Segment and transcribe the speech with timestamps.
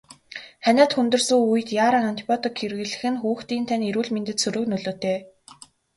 [0.65, 5.17] Ханиад хүндэрсэн үед яаран антибиотик хэрэглэх нь хүүхдийн тань эрүүл мэндэд сөрөг нөлөөтэй.